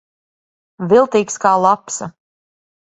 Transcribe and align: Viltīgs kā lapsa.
Viltīgs 0.95 1.39
kā 1.47 1.55
lapsa. 1.69 2.13